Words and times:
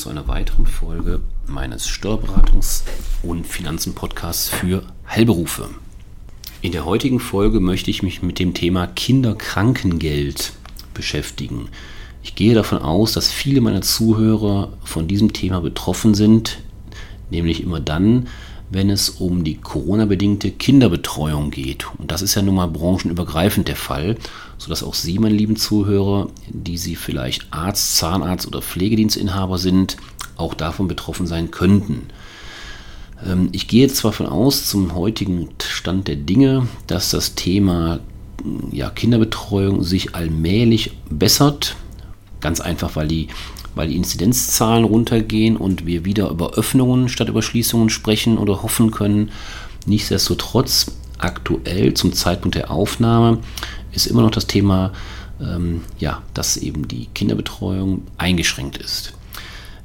zu 0.00 0.08
einer 0.08 0.28
weiteren 0.28 0.64
Folge 0.66 1.20
meines 1.46 1.86
Steuerberatungs- 1.86 2.84
und 3.22 3.46
Finanzen-Podcasts 3.46 4.48
für 4.48 4.82
Heilberufe. 5.06 5.68
In 6.62 6.72
der 6.72 6.86
heutigen 6.86 7.20
Folge 7.20 7.60
möchte 7.60 7.90
ich 7.90 8.02
mich 8.02 8.22
mit 8.22 8.38
dem 8.38 8.54
Thema 8.54 8.86
Kinderkrankengeld 8.86 10.54
beschäftigen. 10.94 11.68
Ich 12.22 12.34
gehe 12.34 12.54
davon 12.54 12.78
aus, 12.78 13.12
dass 13.12 13.30
viele 13.30 13.60
meiner 13.60 13.82
Zuhörer 13.82 14.72
von 14.84 15.06
diesem 15.06 15.34
Thema 15.34 15.60
betroffen 15.60 16.14
sind, 16.14 16.60
nämlich 17.30 17.62
immer 17.62 17.80
dann, 17.80 18.28
wenn 18.70 18.88
es 18.88 19.10
um 19.10 19.42
die 19.42 19.56
Corona-bedingte 19.56 20.50
Kinderbetreuung 20.52 21.50
geht. 21.50 21.86
Und 21.98 22.12
das 22.12 22.22
ist 22.22 22.36
ja 22.36 22.42
nun 22.42 22.54
mal 22.54 22.68
branchenübergreifend 22.68 23.66
der 23.66 23.76
Fall, 23.76 24.16
sodass 24.58 24.82
auch 24.82 24.94
Sie, 24.94 25.18
meine 25.18 25.34
lieben 25.34 25.56
Zuhörer, 25.56 26.28
die 26.48 26.78
Sie 26.78 26.94
vielleicht 26.94 27.52
Arzt, 27.52 27.96
Zahnarzt 27.96 28.46
oder 28.46 28.62
Pflegedienstinhaber 28.62 29.58
sind, 29.58 29.96
auch 30.36 30.54
davon 30.54 30.86
betroffen 30.86 31.26
sein 31.26 31.50
könnten. 31.50 32.06
Ähm, 33.26 33.48
ich 33.52 33.66
gehe 33.66 33.82
jetzt 33.82 33.96
zwar 33.96 34.12
von 34.12 34.26
aus 34.26 34.66
zum 34.66 34.94
heutigen 34.94 35.48
Stand 35.62 36.08
der 36.08 36.16
Dinge, 36.16 36.68
dass 36.86 37.10
das 37.10 37.34
Thema 37.34 38.00
ja, 38.70 38.88
Kinderbetreuung 38.88 39.82
sich 39.82 40.14
allmählich 40.14 40.92
bessert. 41.10 41.76
Ganz 42.40 42.60
einfach, 42.60 42.96
weil 42.96 43.08
die 43.08 43.28
weil 43.74 43.88
die 43.88 43.96
Inzidenzzahlen 43.96 44.84
runtergehen 44.84 45.56
und 45.56 45.86
wir 45.86 46.04
wieder 46.04 46.30
über 46.30 46.54
Öffnungen 46.54 47.08
statt 47.08 47.28
über 47.28 47.42
Schließungen 47.42 47.90
sprechen 47.90 48.38
oder 48.38 48.62
hoffen 48.62 48.90
können. 48.90 49.30
Nichtsdestotrotz, 49.86 50.92
aktuell 51.18 51.94
zum 51.94 52.12
Zeitpunkt 52.12 52.54
der 52.56 52.70
Aufnahme 52.70 53.38
ist 53.92 54.06
immer 54.06 54.22
noch 54.22 54.30
das 54.30 54.46
Thema, 54.46 54.92
ähm, 55.40 55.82
ja, 55.98 56.22
dass 56.34 56.56
eben 56.56 56.88
die 56.88 57.06
Kinderbetreuung 57.14 58.02
eingeschränkt 58.18 58.78
ist. 58.78 59.14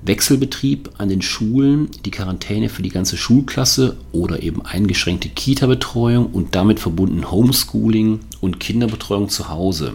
Wechselbetrieb 0.02 0.92
an 1.00 1.10
den 1.10 1.24
Schulen, 1.24 1.90
die 2.06 2.12
Quarantäne 2.12 2.70
für 2.70 2.84
die 2.84 2.90
ganze 2.90 3.18
Schulklasse 3.18 3.98
oder 4.12 4.44
eben 4.44 4.64
eingeschränkte 4.64 5.30
Kita-Betreuung 5.30 6.28
und 6.28 6.54
damit 6.54 6.80
verbunden 6.80 7.32
Homeschooling 7.32 8.20
und 8.40 8.60
Kinderbetreuung 8.60 9.30
zu 9.30 9.50
Hause. 9.50 9.94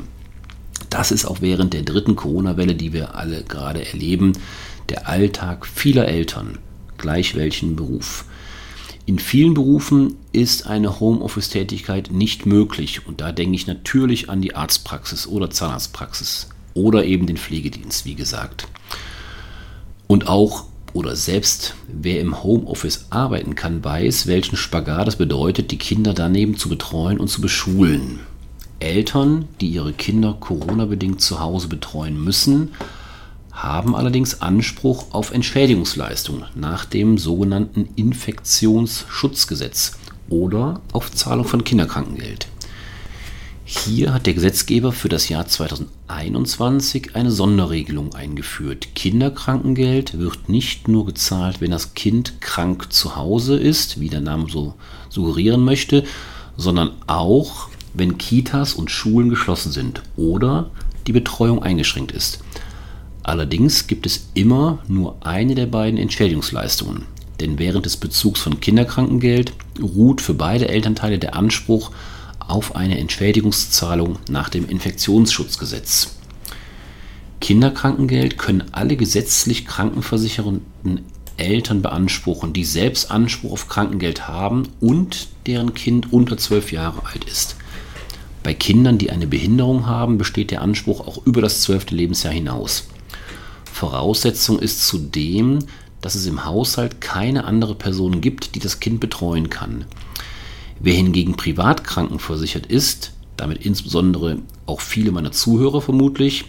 Das 0.91 1.12
ist 1.12 1.24
auch 1.24 1.41
während 1.41 1.72
der 1.72 1.83
dritten 1.83 2.16
Corona-Welle, 2.16 2.74
die 2.74 2.92
wir 2.92 3.14
alle 3.14 3.44
gerade 3.44 3.86
erleben, 3.86 4.33
der 4.88 5.08
Alltag 5.08 5.66
vieler 5.66 6.08
Eltern, 6.08 6.58
gleich 6.98 7.36
welchen 7.36 7.77
Beruf. 7.77 8.24
In 9.06 9.18
vielen 9.18 9.55
Berufen 9.55 10.16
ist 10.33 10.66
eine 10.66 11.00
Homeoffice-Tätigkeit 11.00 12.11
nicht 12.12 12.44
möglich 12.44 13.06
und 13.06 13.20
da 13.20 13.33
denke 13.33 13.55
ich 13.55 13.66
natürlich 13.66 14.28
an 14.28 14.42
die 14.42 14.55
Arztpraxis 14.55 15.27
oder 15.27 15.50
Zahnarztpraxis 15.50 16.48
oder 16.74 17.05
eben 17.05 17.27
den 17.27 17.36
Pflegedienst, 17.36 18.05
wie 18.05 18.14
gesagt. 18.14 18.66
Und 20.06 20.28
auch 20.28 20.64
oder 20.92 21.14
selbst 21.14 21.74
wer 21.86 22.20
im 22.20 22.42
Homeoffice 22.42 23.07
arbeiten 23.11 23.55
kann, 23.55 23.84
weiß, 23.84 24.27
welchen 24.27 24.57
Spagat 24.57 25.07
es 25.07 25.17
bedeutet, 25.17 25.70
die 25.70 25.78
Kinder 25.78 26.14
daneben 26.14 26.57
zu 26.57 26.68
betreuen 26.68 27.18
und 27.18 27.28
zu 27.28 27.40
beschulen. 27.40 28.20
Eltern, 28.80 29.48
die 29.61 29.68
ihre 29.68 29.92
Kinder 29.92 30.36
Corona-bedingt 30.39 31.20
zu 31.20 31.41
Hause 31.41 31.68
betreuen 31.68 32.23
müssen, 32.23 32.73
haben 33.52 33.95
allerdings 33.95 34.41
Anspruch 34.41 35.13
auf 35.13 35.33
Entschädigungsleistungen 35.33 36.45
nach 36.55 36.85
dem 36.85 37.19
sogenannten 37.19 37.89
Infektionsschutzgesetz 37.95 39.98
oder 40.29 40.80
auf 40.92 41.13
Zahlung 41.13 41.45
von 41.45 41.64
Kinderkrankengeld. 41.64 42.48
Hier 43.73 44.13
hat 44.13 44.27
der 44.27 44.35
Gesetzgeber 44.35 44.90
für 44.90 45.08
das 45.08 45.29
Jahr 45.29 45.46
2021 45.46 47.14
eine 47.14 47.30
Sonderregelung 47.30 48.17
eingeführt. 48.17 48.96
Kinderkrankengeld 48.96 50.19
wird 50.19 50.48
nicht 50.48 50.89
nur 50.89 51.07
gezahlt, 51.07 51.61
wenn 51.61 51.70
das 51.70 51.95
Kind 51.95 52.40
krank 52.40 52.92
zu 52.92 53.14
Hause 53.14 53.57
ist, 53.57 54.01
wie 54.01 54.08
der 54.08 54.23
Name 54.23 54.51
so 54.51 54.74
suggerieren 55.08 55.64
möchte, 55.64 56.02
sondern 56.57 56.90
auch, 57.07 57.69
wenn 57.95 58.18
Kitas 58.18 58.74
und 58.74 58.90
Schulen 58.90 59.30
geschlossen 59.30 59.73
sind 59.73 60.02
oder 60.17 60.70
die 61.06 61.12
Betreuung 61.12 61.62
eingeschränkt 61.62 62.12
ist. 62.12 62.40
Allerdings 63.23 63.86
gibt 63.86 64.06
es 64.06 64.28
immer 64.34 64.78
nur 64.89 65.24
eine 65.24 65.55
der 65.55 65.67
beiden 65.67 65.98
Entschädigungsleistungen, 65.98 67.05
denn 67.40 67.58
während 67.58 67.86
des 67.86 67.96
Bezugs 67.96 68.40
von 68.40 68.61
Kinderkrankengeld 68.61 69.52
ruht 69.80 70.20
für 70.20 70.34
beide 70.34 70.68
Elternteile 70.68 71.18
der 71.18 71.36
Anspruch 71.36 71.90
auf 72.39 72.74
eine 72.74 72.98
Entschädigungszahlung 72.98 74.18
nach 74.28 74.48
dem 74.48 74.68
Infektionsschutzgesetz. 74.68 76.17
Kinderkrankengeld 77.40 78.39
können 78.39 78.64
alle 78.72 78.96
gesetzlich 78.96 79.67
krankenversicherten 79.67 80.61
Eltern 81.36 81.80
beanspruchen, 81.83 82.52
die 82.52 82.64
selbst 82.64 83.11
Anspruch 83.11 83.52
auf 83.52 83.68
Krankengeld 83.68 84.28
haben 84.28 84.68
und 84.80 85.28
deren 85.46 85.72
Kind 85.72 86.12
unter 86.12 86.36
zwölf 86.36 86.70
Jahre 86.70 87.07
alt 87.07 87.24
ist. 87.24 87.57
Bei 88.42 88.55
Kindern, 88.55 88.98
die 88.98 89.11
eine 89.11 89.27
Behinderung 89.27 89.86
haben, 89.86 90.18
besteht 90.18 90.51
der 90.51 90.62
Anspruch 90.62 91.06
auch 91.06 91.24
über 91.27 91.42
das 91.42 91.61
zwölfte 91.61 91.95
Lebensjahr 91.95 92.33
hinaus. 92.33 92.89
Voraussetzung 93.70 94.58
ist 94.58 94.86
zudem, 94.86 95.61
dass 96.01 96.14
es 96.14 96.27
im 96.27 96.45
Haushalt 96.45 97.01
keine 97.01 97.45
andere 97.45 97.74
Person 97.74 98.20
gibt, 98.20 98.55
die 98.55 98.58
das 98.58 98.80
Kind 98.80 99.01
betreuen 99.01 99.51
kann. 99.51 99.84
Wer 100.78 100.95
hingegen 100.95 101.36
privat 101.36 101.84
krankenversichert 101.84 102.67
ist, 102.67 103.12
damit 103.36 103.64
insbesondere 103.64 104.39
auch 104.67 104.80
viele 104.80 105.12
meiner 105.12 105.33
Zuhörer 105.33 105.83
vermutlich, 105.83 106.46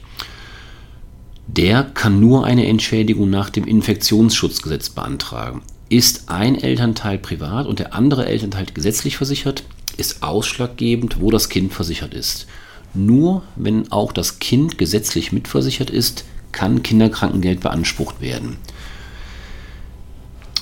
der 1.48 1.84
kann 1.84 2.22
nur 2.22 2.46
eine 2.46 2.66
Entschädigung 2.68 3.30
nach 3.30 3.50
dem 3.50 3.66
Infektionsschutzgesetz 3.66 4.90
beantragen. 4.90 5.62
Ist 5.90 6.30
ein 6.30 6.56
Elternteil 6.56 7.18
privat 7.18 7.68
und 7.68 7.80
der 7.80 7.94
andere 7.94 8.26
Elternteil 8.26 8.68
gesetzlich 8.74 9.18
versichert, 9.18 9.64
ist 9.98 10.24
ausschlaggebend, 10.24 11.20
wo 11.20 11.32
das 11.32 11.50
Kind 11.50 11.74
versichert 11.74 12.14
ist. 12.14 12.48
Nur 12.94 13.44
wenn 13.56 13.92
auch 13.92 14.12
das 14.12 14.40
Kind 14.40 14.78
gesetzlich 14.78 15.32
mitversichert 15.32 15.90
ist, 15.90 16.26
kann 16.52 16.84
Kinderkrankengeld 16.84 17.62
beansprucht 17.62 18.20
werden. 18.22 18.58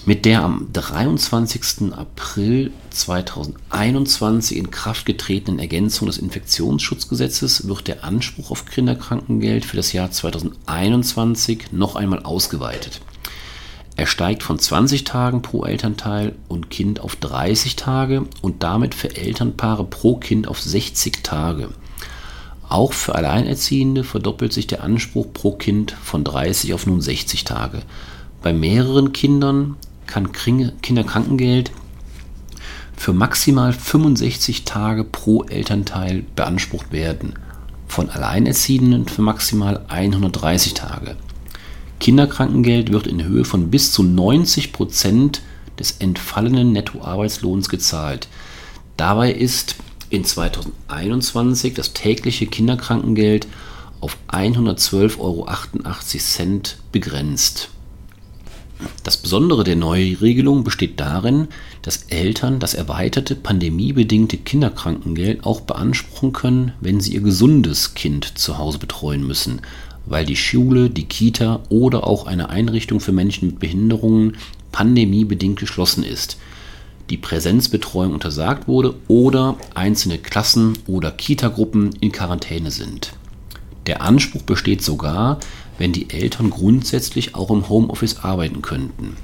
Mit 0.06 0.26
der 0.26 0.44
am 0.44 0.70
23. 0.72 1.94
April 1.94 2.72
2021 2.90 4.58
in 4.58 4.72
Kraft 4.72 5.06
getretenen 5.06 5.60
Ergänzung 5.60 6.08
des 6.08 6.18
Infektionsschutzgesetzes 6.18 7.68
wird 7.68 7.88
der 7.88 8.04
Anspruch 8.04 8.50
auf 8.50 8.66
Kinderkrankengeld 8.66 9.66
für 9.66 9.78
das 9.78 9.94
Jahr 9.94 10.10
2021 10.10 11.72
noch 11.72 11.96
einmal 11.96 12.24
ausgeweitet. 12.24 13.02
Er 14.00 14.06
steigt 14.08 14.44
von 14.44 14.58
20 14.58 15.04
Tagen 15.04 15.42
pro 15.42 15.66
Elternteil 15.66 16.34
und 16.48 16.70
Kind 16.70 17.02
auf 17.02 17.18
30 17.18 17.76
Tage 17.76 18.24
und 18.42 18.64
damit 18.64 18.96
für 18.96 19.14
Elternpaare 19.14 19.84
pro 19.84 20.16
Kind 20.16 20.48
auf 20.48 20.62
60 20.62 21.22
Tage. 21.22 21.68
Auch 22.70 22.94
für 22.94 23.16
Alleinerziehende 23.16 24.06
verdoppelt 24.06 24.54
sich 24.54 24.68
der 24.68 24.86
Anspruch 24.86 25.34
pro 25.34 25.52
Kind 25.52 25.92
von 26.02 26.24
30 26.24 26.74
auf 26.74 26.88
nun 26.88 27.02
60 27.02 27.44
Tage. 27.44 27.82
Bei 28.42 28.54
mehreren 28.54 29.12
Kindern 29.12 29.76
kann 30.08 30.32
Kinderkrankengeld 30.32 31.72
für 32.96 33.12
maximal 33.12 33.74
65 33.74 34.64
Tage 34.64 35.04
pro 35.04 35.44
Elternteil 35.44 36.24
beansprucht 36.38 36.94
werden, 36.94 37.34
von 37.90 38.10
Alleinerziehenden 38.10 39.10
für 39.10 39.24
maximal 39.24 39.84
130 39.90 40.74
Tage. 40.74 41.18
Kinderkrankengeld 42.00 42.92
wird 42.92 43.08
in 43.08 43.24
Höhe 43.24 43.46
von 43.46 43.70
bis 43.70 43.92
zu 43.92 44.04
90 44.04 44.72
Prozent 44.72 45.42
des 45.78 45.98
entfallenen 46.00 46.72
Nettoarbeitslohns 46.72 47.70
gezahlt. 47.70 48.28
Dabei 48.98 49.32
ist 49.32 49.76
in 50.10 50.26
2021 50.26 51.74
das 51.74 51.94
tägliche 51.94 52.48
Kinderkrankengeld 52.48 53.48
auf 54.02 54.18
112,88 54.30 55.20
Euro 55.20 55.48
begrenzt. 56.92 57.70
Das 59.04 59.18
Besondere 59.18 59.66
der 59.66 59.76
Neuregelung 59.76 60.64
besteht 60.64 61.02
darin, 61.02 61.50
dass 61.82 62.04
Eltern 62.04 62.60
das 62.60 62.74
erweiterte 62.74 63.36
pandemiebedingte 63.36 64.38
Kinderkrankengeld 64.38 65.44
auch 65.44 65.62
beanspruchen 65.62 66.32
können, 66.32 66.74
wenn 66.80 67.02
sie 67.02 67.14
ihr 67.14 67.22
gesundes 67.22 67.94
Kind 67.94 68.38
zu 68.38 68.58
Hause 68.58 68.78
betreuen 68.78 69.28
müssen, 69.28 69.62
weil 70.06 70.26
die 70.26 70.36
Schule, 70.36 70.90
die 70.90 71.06
Kita 71.06 71.62
oder 71.70 72.06
auch 72.08 72.26
eine 72.26 72.50
Einrichtung 72.50 73.00
für 73.00 73.12
Menschen 73.12 73.48
mit 73.48 73.60
Behinderungen 73.60 74.38
pandemiebedingt 74.72 75.60
geschlossen 75.60 76.04
ist, 76.04 76.38
die 77.10 77.18
Präsenzbetreuung 77.18 78.14
untersagt 78.14 78.68
wurde 78.68 78.96
oder 79.08 79.58
einzelne 79.74 80.18
Klassen 80.18 80.78
oder 80.86 81.12
Kitagruppen 81.12 81.92
in 82.00 82.12
Quarantäne 82.12 82.72
sind. 82.72 83.14
Der 83.88 84.02
Anspruch 84.02 84.44
besteht 84.44 84.84
sogar, 84.84 85.40
wenn 85.80 85.94
die 85.94 86.10
Eltern 86.12 86.52
grundsätzlich 86.52 87.34
auch 87.36 87.50
im 87.50 87.70
Homeoffice 87.70 88.20
arbeiten 88.20 88.62
könnten. 88.62 89.16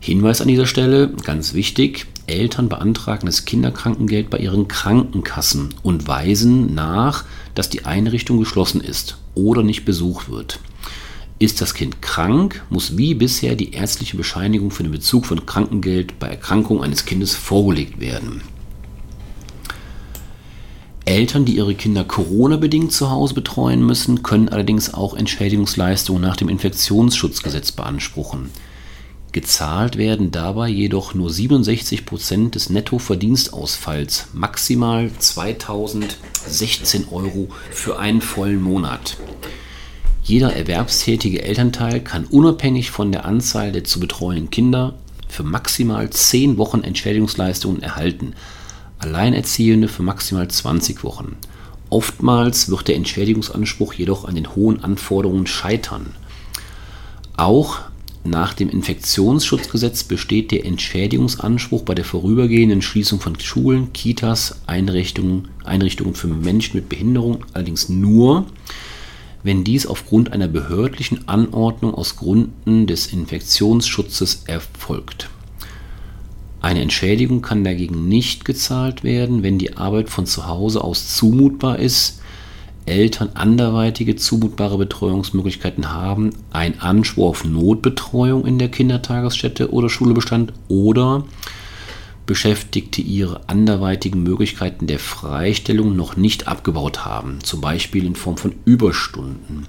Hinweis 0.00 0.40
an 0.40 0.48
dieser 0.48 0.66
Stelle, 0.66 1.12
ganz 1.24 1.52
wichtig, 1.52 2.06
Eltern 2.26 2.70
beantragen 2.70 3.26
das 3.26 3.44
Kinderkrankengeld 3.44 4.30
bei 4.30 4.38
ihren 4.38 4.66
Krankenkassen 4.66 5.74
und 5.82 6.08
weisen 6.08 6.74
nach, 6.74 7.24
dass 7.54 7.68
die 7.68 7.84
Einrichtung 7.84 8.38
geschlossen 8.38 8.80
ist 8.80 9.18
oder 9.34 9.62
nicht 9.62 9.84
besucht 9.84 10.30
wird. 10.30 10.58
Ist 11.38 11.60
das 11.60 11.74
Kind 11.74 12.00
krank, 12.00 12.64
muss 12.70 12.96
wie 12.96 13.14
bisher 13.14 13.56
die 13.56 13.72
ärztliche 13.72 14.16
Bescheinigung 14.16 14.70
für 14.70 14.84
den 14.84 14.92
Bezug 14.92 15.26
von 15.26 15.44
Krankengeld 15.44 16.18
bei 16.18 16.28
Erkrankung 16.28 16.82
eines 16.82 17.04
Kindes 17.04 17.34
vorgelegt 17.34 18.00
werden. 18.00 18.42
Eltern, 21.04 21.44
die 21.44 21.56
ihre 21.56 21.74
Kinder 21.74 22.04
Corona-bedingt 22.04 22.92
zu 22.92 23.10
Hause 23.10 23.34
betreuen 23.34 23.84
müssen, 23.84 24.22
können 24.22 24.48
allerdings 24.48 24.94
auch 24.94 25.14
Entschädigungsleistungen 25.14 26.22
nach 26.22 26.36
dem 26.36 26.48
Infektionsschutzgesetz 26.48 27.72
beanspruchen. 27.72 28.50
Gezahlt 29.32 29.96
werden 29.96 30.32
dabei 30.32 30.68
jedoch 30.68 31.14
nur 31.14 31.30
67 31.30 32.04
Prozent 32.04 32.56
des 32.56 32.68
Nettoverdienstausfalls, 32.68 34.26
maximal 34.32 35.10
2016 35.16 37.06
Euro 37.12 37.48
für 37.70 38.00
einen 38.00 38.22
vollen 38.22 38.60
Monat. 38.60 39.16
Jeder 40.24 40.54
erwerbstätige 40.56 41.42
Elternteil 41.42 42.00
kann 42.00 42.24
unabhängig 42.24 42.90
von 42.90 43.12
der 43.12 43.24
Anzahl 43.24 43.70
der 43.70 43.84
zu 43.84 44.00
betreuenden 44.00 44.50
Kinder 44.50 44.94
für 45.28 45.44
maximal 45.44 46.10
10 46.10 46.56
Wochen 46.58 46.82
Entschädigungsleistungen 46.82 47.82
erhalten, 47.82 48.34
Alleinerziehende 48.98 49.86
für 49.86 50.02
maximal 50.02 50.48
20 50.48 51.04
Wochen. 51.04 51.36
Oftmals 51.88 52.68
wird 52.68 52.88
der 52.88 52.96
Entschädigungsanspruch 52.96 53.94
jedoch 53.94 54.24
an 54.24 54.34
den 54.34 54.54
hohen 54.56 54.82
Anforderungen 54.82 55.46
scheitern. 55.46 56.14
Auch 57.36 57.80
nach 58.24 58.52
dem 58.52 58.68
Infektionsschutzgesetz 58.68 60.04
besteht 60.04 60.50
der 60.50 60.66
Entschädigungsanspruch 60.66 61.82
bei 61.82 61.94
der 61.94 62.04
vorübergehenden 62.04 62.82
Schließung 62.82 63.18
von 63.18 63.40
Schulen, 63.40 63.94
Kitas, 63.94 64.60
Einrichtungen, 64.66 65.48
Einrichtungen 65.64 66.14
für 66.14 66.26
Menschen 66.28 66.76
mit 66.76 66.90
Behinderung 66.90 67.46
allerdings 67.54 67.88
nur, 67.88 68.44
wenn 69.42 69.64
dies 69.64 69.86
aufgrund 69.86 70.32
einer 70.32 70.48
behördlichen 70.48 71.28
Anordnung 71.28 71.94
aus 71.94 72.16
Gründen 72.16 72.86
des 72.86 73.06
Infektionsschutzes 73.06 74.42
erfolgt. 74.46 75.30
Eine 76.60 76.82
Entschädigung 76.82 77.40
kann 77.40 77.64
dagegen 77.64 78.06
nicht 78.06 78.44
gezahlt 78.44 79.02
werden, 79.02 79.42
wenn 79.42 79.58
die 79.58 79.78
Arbeit 79.78 80.10
von 80.10 80.26
zu 80.26 80.46
Hause 80.46 80.84
aus 80.84 81.16
zumutbar 81.16 81.78
ist, 81.78 82.19
Eltern 82.90 83.30
anderweitige 83.34 84.16
zumutbare 84.16 84.76
Betreuungsmöglichkeiten 84.76 85.92
haben, 85.92 86.30
ein 86.50 86.80
Anspruch 86.80 87.28
auf 87.28 87.44
Notbetreuung 87.44 88.44
in 88.44 88.58
der 88.58 88.68
Kindertagesstätte 88.68 89.72
oder 89.72 89.88
Schule 89.88 90.12
bestand 90.12 90.52
oder 90.66 91.24
Beschäftigte 92.26 93.00
ihre 93.00 93.48
anderweitigen 93.48 94.22
Möglichkeiten 94.22 94.88
der 94.88 94.98
Freistellung 94.98 95.94
noch 95.94 96.16
nicht 96.16 96.48
abgebaut 96.48 97.04
haben, 97.04 97.38
zum 97.42 97.60
Beispiel 97.60 98.04
in 98.04 98.16
Form 98.16 98.36
von 98.36 98.54
Überstunden. 98.64 99.66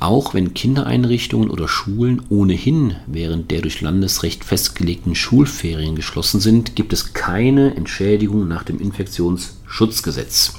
Auch 0.00 0.34
wenn 0.34 0.54
Kindereinrichtungen 0.54 1.50
oder 1.50 1.68
Schulen 1.68 2.22
ohnehin 2.30 2.96
während 3.06 3.50
der 3.50 3.60
durch 3.60 3.80
Landesrecht 3.82 4.44
festgelegten 4.44 5.14
Schulferien 5.14 5.94
geschlossen 5.94 6.40
sind, 6.40 6.74
gibt 6.74 6.92
es 6.94 7.12
keine 7.12 7.74
Entschädigung 7.74 8.48
nach 8.48 8.64
dem 8.64 8.80
Infektionsschutzgesetz. 8.80 10.54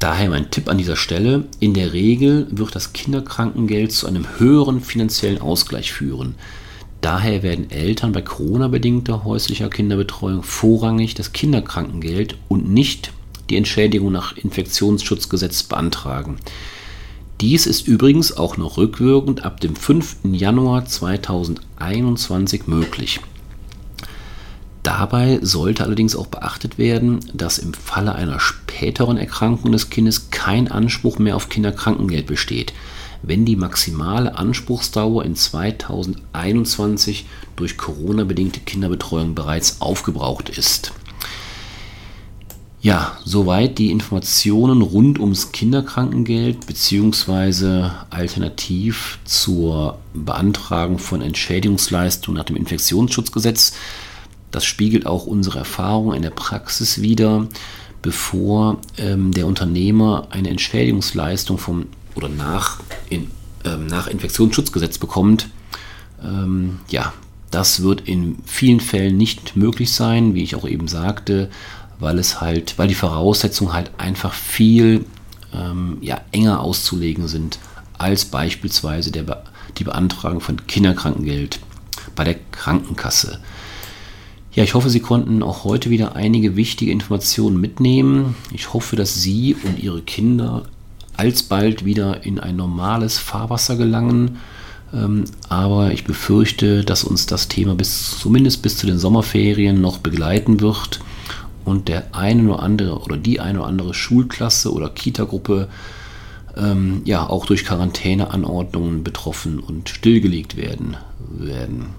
Daher 0.00 0.30
mein 0.30 0.50
Tipp 0.50 0.70
an 0.70 0.78
dieser 0.78 0.96
Stelle, 0.96 1.44
in 1.60 1.74
der 1.74 1.92
Regel 1.92 2.46
wird 2.50 2.74
das 2.74 2.94
Kinderkrankengeld 2.94 3.92
zu 3.92 4.06
einem 4.06 4.26
höheren 4.38 4.80
finanziellen 4.80 5.42
Ausgleich 5.42 5.92
führen. 5.92 6.36
Daher 7.02 7.42
werden 7.42 7.70
Eltern 7.70 8.12
bei 8.12 8.22
Corona-bedingter 8.22 9.24
häuslicher 9.24 9.68
Kinderbetreuung 9.68 10.42
vorrangig 10.42 11.14
das 11.14 11.34
Kinderkrankengeld 11.34 12.36
und 12.48 12.70
nicht 12.70 13.12
die 13.50 13.56
Entschädigung 13.58 14.10
nach 14.10 14.34
Infektionsschutzgesetz 14.38 15.64
beantragen. 15.64 16.38
Dies 17.42 17.66
ist 17.66 17.86
übrigens 17.86 18.34
auch 18.34 18.56
noch 18.56 18.78
rückwirkend 18.78 19.44
ab 19.44 19.60
dem 19.60 19.76
5. 19.76 20.16
Januar 20.32 20.86
2021 20.86 22.66
möglich. 22.66 23.20
Dabei 24.82 25.40
sollte 25.42 25.84
allerdings 25.84 26.16
auch 26.16 26.28
beachtet 26.28 26.78
werden, 26.78 27.20
dass 27.34 27.58
im 27.58 27.74
Falle 27.74 28.14
einer 28.14 28.40
späteren 28.80 29.18
Erkrankung 29.18 29.72
des 29.72 29.90
Kindes 29.90 30.30
kein 30.30 30.70
Anspruch 30.70 31.18
mehr 31.18 31.36
auf 31.36 31.50
Kinderkrankengeld 31.50 32.26
besteht 32.26 32.72
wenn 33.22 33.44
die 33.44 33.56
maximale 33.56 34.38
Anspruchsdauer 34.38 35.26
in 35.26 35.36
2021 35.36 37.26
durch 37.54 37.76
Corona-bedingte 37.76 38.60
Kinderbetreuung 38.60 39.34
bereits 39.34 39.82
aufgebraucht 39.82 40.48
ist. 40.48 40.94
Ja, 42.80 43.18
soweit 43.22 43.76
die 43.76 43.90
Informationen 43.90 44.80
rund 44.80 45.18
ums 45.18 45.52
Kinderkrankengeld 45.52 46.66
bzw. 46.66 47.90
alternativ 48.08 49.18
zur 49.26 49.98
Beantragung 50.14 50.98
von 50.98 51.20
Entschädigungsleistungen 51.20 52.38
nach 52.38 52.46
dem 52.46 52.56
Infektionsschutzgesetz. 52.56 53.74
Das 54.50 54.64
spiegelt 54.64 55.04
auch 55.04 55.26
unsere 55.26 55.58
Erfahrung 55.58 56.14
in 56.14 56.22
der 56.22 56.30
Praxis 56.30 57.02
wider. 57.02 57.48
Bevor 58.02 58.78
ähm, 58.96 59.32
der 59.32 59.46
Unternehmer 59.46 60.28
eine 60.30 60.48
Entschädigungsleistung 60.48 61.58
vom 61.58 61.86
oder 62.14 62.28
nach, 62.28 62.80
in, 63.08 63.30
ähm, 63.64 63.86
nach 63.86 64.06
Infektionsschutzgesetz 64.06 64.98
bekommt, 64.98 65.48
ähm, 66.22 66.80
ja, 66.88 67.12
das 67.50 67.82
wird 67.82 68.02
in 68.02 68.38
vielen 68.46 68.80
Fällen 68.80 69.16
nicht 69.16 69.56
möglich 69.56 69.92
sein, 69.92 70.34
wie 70.34 70.42
ich 70.42 70.54
auch 70.54 70.66
eben 70.66 70.88
sagte, 70.88 71.50
weil 71.98 72.18
es 72.18 72.40
halt, 72.40 72.78
weil 72.78 72.88
die 72.88 72.94
Voraussetzungen 72.94 73.72
halt 73.72 73.90
einfach 73.98 74.32
viel 74.32 75.04
ähm, 75.52 75.98
ja, 76.00 76.20
enger 76.32 76.60
auszulegen 76.60 77.28
sind 77.28 77.58
als 77.98 78.24
beispielsweise 78.24 79.10
der 79.10 79.42
die 79.78 79.84
Beantragung 79.84 80.40
von 80.40 80.66
Kinderkrankengeld 80.66 81.60
bei 82.14 82.24
der 82.24 82.36
Krankenkasse. 82.52 83.40
Ja, 84.52 84.64
ich 84.64 84.74
hoffe, 84.74 84.90
Sie 84.90 85.00
konnten 85.00 85.44
auch 85.44 85.62
heute 85.62 85.90
wieder 85.90 86.16
einige 86.16 86.56
wichtige 86.56 86.90
Informationen 86.90 87.60
mitnehmen. 87.60 88.34
Ich 88.52 88.72
hoffe, 88.72 88.96
dass 88.96 89.22
Sie 89.22 89.54
und 89.64 89.78
Ihre 89.78 90.02
Kinder 90.02 90.64
alsbald 91.16 91.84
wieder 91.84 92.24
in 92.24 92.40
ein 92.40 92.56
normales 92.56 93.18
Fahrwasser 93.18 93.76
gelangen. 93.76 94.38
Ähm, 94.92 95.24
aber 95.48 95.92
ich 95.92 96.02
befürchte, 96.02 96.84
dass 96.84 97.04
uns 97.04 97.26
das 97.26 97.46
Thema 97.46 97.76
bis 97.76 98.18
zumindest 98.18 98.62
bis 98.62 98.76
zu 98.76 98.86
den 98.86 98.98
Sommerferien 98.98 99.80
noch 99.80 99.98
begleiten 99.98 100.60
wird 100.60 100.98
und 101.64 101.86
der 101.86 102.12
eine 102.14 102.48
oder 102.48 102.62
andere 102.62 102.98
oder 103.00 103.16
die 103.16 103.38
eine 103.38 103.60
oder 103.60 103.68
andere 103.68 103.94
Schulklasse 103.94 104.72
oder 104.72 104.88
Kitagruppe 104.88 105.68
ähm, 106.56 107.02
ja 107.04 107.28
auch 107.28 107.46
durch 107.46 107.64
Quarantäneanordnungen 107.64 109.04
betroffen 109.04 109.60
und 109.60 109.88
stillgelegt 109.88 110.56
werden 110.56 110.96
werden. 111.30 111.90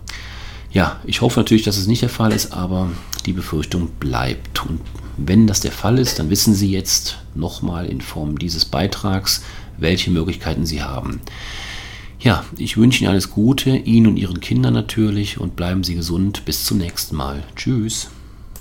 Ja, 0.74 1.00
ich 1.06 1.22
hoffe 1.22 1.40
natürlich, 1.40 1.64
dass 1.64 1.78
es 1.78 1.88
nicht 1.88 2.02
der 2.02 2.10
Fall 2.10 2.32
ist, 2.32 2.54
aber 2.54 2.90
die 3.26 3.34
Befürchtung 3.34 3.90
bleibt. 4.00 4.66
Und 4.66 4.80
wenn 5.18 5.48
das 5.48 5.60
der 5.60 5.72
Fall 5.72 6.00
ist, 6.00 6.20
dann 6.20 6.30
wissen 6.30 6.54
Sie 6.54 6.72
jetzt 6.72 7.18
nochmal 7.36 7.86
in 7.88 8.02
Form 8.02 8.40
dieses 8.40 8.66
Beitrags, 8.66 9.44
welche 9.78 10.12
Möglichkeiten 10.12 10.66
Sie 10.66 10.82
haben. 10.82 11.22
Ja, 12.20 12.46
ich 12.58 12.78
wünsche 12.78 13.04
Ihnen 13.04 13.12
alles 13.12 13.32
Gute, 13.32 13.72
Ihnen 13.72 14.08
und 14.08 14.18
Ihren 14.18 14.40
Kindern 14.40 14.74
natürlich 14.74 15.40
und 15.40 15.56
bleiben 15.56 15.84
Sie 15.84 15.96
gesund. 15.96 16.46
Bis 16.46 16.66
zum 16.66 16.78
nächsten 16.78 17.16
Mal. 17.16 17.44
Tschüss. 17.56 18.10